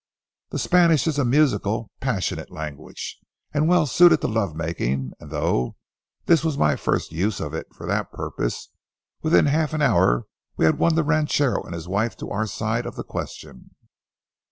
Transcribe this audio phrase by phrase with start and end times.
[0.49, 3.19] The Spanish is a musical, passionate language
[3.53, 5.75] and well suited to love making, and though
[6.25, 8.71] this was my first use of it for that purpose,
[9.21, 10.25] within half an hour
[10.57, 13.75] we had won the ranchero and his wife to our side of the question.